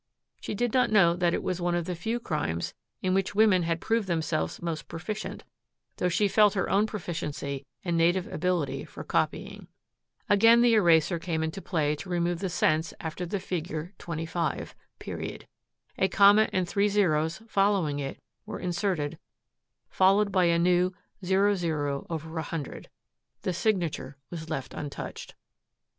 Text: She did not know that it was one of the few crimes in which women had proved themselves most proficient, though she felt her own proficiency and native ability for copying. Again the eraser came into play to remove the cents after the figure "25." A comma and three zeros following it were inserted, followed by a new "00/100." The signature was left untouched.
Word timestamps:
She 0.39 0.55
did 0.55 0.73
not 0.73 0.89
know 0.89 1.15
that 1.15 1.35
it 1.35 1.43
was 1.43 1.61
one 1.61 1.75
of 1.75 1.85
the 1.85 1.93
few 1.93 2.19
crimes 2.19 2.73
in 3.03 3.13
which 3.13 3.35
women 3.35 3.61
had 3.61 3.79
proved 3.79 4.07
themselves 4.07 4.59
most 4.59 4.87
proficient, 4.87 5.43
though 5.97 6.09
she 6.09 6.27
felt 6.27 6.55
her 6.55 6.67
own 6.71 6.87
proficiency 6.87 7.67
and 7.85 7.97
native 7.97 8.25
ability 8.25 8.83
for 8.83 9.03
copying. 9.03 9.67
Again 10.27 10.61
the 10.61 10.73
eraser 10.73 11.19
came 11.19 11.43
into 11.43 11.61
play 11.61 11.93
to 11.97 12.09
remove 12.09 12.39
the 12.39 12.49
cents 12.49 12.95
after 12.99 13.27
the 13.27 13.39
figure 13.39 13.93
"25." 13.99 14.73
A 15.99 16.07
comma 16.09 16.49
and 16.51 16.67
three 16.67 16.87
zeros 16.89 17.43
following 17.47 17.99
it 17.99 18.19
were 18.47 18.59
inserted, 18.59 19.19
followed 19.87 20.31
by 20.31 20.45
a 20.45 20.57
new 20.57 20.93
"00/100." 21.23 22.85
The 23.43 23.53
signature 23.53 24.17
was 24.31 24.49
left 24.49 24.73
untouched. 24.73 25.35